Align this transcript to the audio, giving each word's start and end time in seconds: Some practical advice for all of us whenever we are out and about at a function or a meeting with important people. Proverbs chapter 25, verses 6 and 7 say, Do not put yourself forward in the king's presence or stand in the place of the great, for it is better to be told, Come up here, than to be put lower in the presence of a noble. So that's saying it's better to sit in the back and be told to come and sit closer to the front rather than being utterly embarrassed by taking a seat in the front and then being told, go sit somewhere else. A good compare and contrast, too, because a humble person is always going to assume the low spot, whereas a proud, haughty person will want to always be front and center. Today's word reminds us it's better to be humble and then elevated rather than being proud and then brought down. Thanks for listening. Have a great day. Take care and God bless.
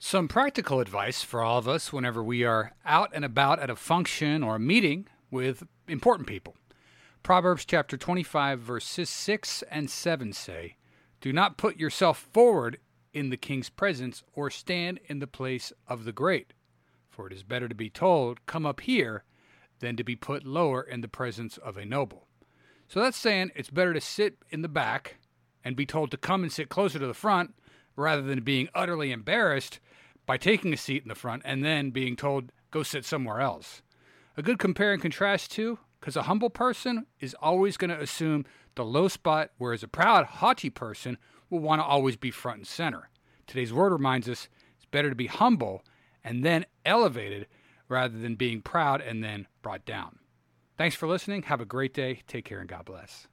Some 0.00 0.28
practical 0.28 0.78
advice 0.78 1.24
for 1.24 1.42
all 1.42 1.58
of 1.58 1.66
us 1.66 1.92
whenever 1.92 2.22
we 2.22 2.44
are 2.44 2.72
out 2.86 3.10
and 3.12 3.24
about 3.24 3.58
at 3.58 3.68
a 3.68 3.74
function 3.74 4.44
or 4.44 4.54
a 4.54 4.60
meeting 4.60 5.08
with 5.28 5.64
important 5.88 6.28
people. 6.28 6.54
Proverbs 7.24 7.64
chapter 7.64 7.96
25, 7.96 8.60
verses 8.60 9.10
6 9.10 9.64
and 9.68 9.90
7 9.90 10.32
say, 10.32 10.76
Do 11.20 11.32
not 11.32 11.56
put 11.56 11.78
yourself 11.78 12.28
forward 12.32 12.78
in 13.12 13.30
the 13.30 13.36
king's 13.36 13.70
presence 13.70 14.22
or 14.34 14.50
stand 14.50 15.00
in 15.06 15.18
the 15.18 15.26
place 15.26 15.72
of 15.88 16.04
the 16.04 16.12
great, 16.12 16.52
for 17.10 17.26
it 17.26 17.32
is 17.32 17.42
better 17.42 17.68
to 17.68 17.74
be 17.74 17.90
told, 17.90 18.46
Come 18.46 18.64
up 18.64 18.82
here, 18.82 19.24
than 19.80 19.96
to 19.96 20.04
be 20.04 20.14
put 20.14 20.46
lower 20.46 20.80
in 20.80 21.00
the 21.00 21.08
presence 21.08 21.56
of 21.58 21.76
a 21.76 21.84
noble. 21.84 22.28
So 22.86 23.00
that's 23.00 23.18
saying 23.18 23.50
it's 23.56 23.68
better 23.68 23.94
to 23.94 24.00
sit 24.00 24.36
in 24.48 24.62
the 24.62 24.68
back 24.68 25.16
and 25.64 25.74
be 25.74 25.86
told 25.86 26.12
to 26.12 26.16
come 26.16 26.44
and 26.44 26.52
sit 26.52 26.68
closer 26.68 27.00
to 27.00 27.06
the 27.08 27.14
front 27.14 27.52
rather 27.98 28.22
than 28.22 28.40
being 28.40 28.68
utterly 28.74 29.12
embarrassed 29.12 29.80
by 30.26 30.36
taking 30.36 30.72
a 30.72 30.76
seat 30.76 31.02
in 31.02 31.08
the 31.08 31.14
front 31.14 31.42
and 31.44 31.64
then 31.64 31.90
being 31.90 32.16
told, 32.16 32.52
go 32.70 32.82
sit 32.82 33.04
somewhere 33.04 33.40
else. 33.40 33.82
A 34.36 34.42
good 34.42 34.58
compare 34.58 34.92
and 34.92 35.02
contrast, 35.02 35.50
too, 35.50 35.78
because 36.00 36.16
a 36.16 36.22
humble 36.22 36.50
person 36.50 37.06
is 37.20 37.34
always 37.40 37.76
going 37.76 37.90
to 37.90 38.00
assume 38.00 38.44
the 38.74 38.84
low 38.84 39.08
spot, 39.08 39.50
whereas 39.58 39.82
a 39.82 39.88
proud, 39.88 40.26
haughty 40.26 40.70
person 40.70 41.18
will 41.50 41.58
want 41.60 41.80
to 41.80 41.84
always 41.84 42.16
be 42.16 42.30
front 42.30 42.58
and 42.58 42.66
center. 42.66 43.08
Today's 43.46 43.72
word 43.72 43.92
reminds 43.92 44.28
us 44.28 44.48
it's 44.76 44.86
better 44.86 45.08
to 45.08 45.16
be 45.16 45.26
humble 45.26 45.82
and 46.22 46.44
then 46.44 46.66
elevated 46.84 47.46
rather 47.88 48.18
than 48.18 48.34
being 48.34 48.60
proud 48.60 49.00
and 49.00 49.24
then 49.24 49.46
brought 49.62 49.84
down. 49.84 50.18
Thanks 50.76 50.94
for 50.94 51.08
listening. 51.08 51.44
Have 51.44 51.60
a 51.60 51.64
great 51.64 51.94
day. 51.94 52.22
Take 52.26 52.44
care 52.44 52.60
and 52.60 52.68
God 52.68 52.84
bless. 52.84 53.28